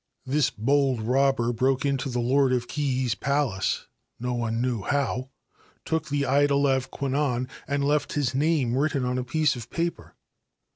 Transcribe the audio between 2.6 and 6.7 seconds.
Kii's Palace— no one knew how— took the idol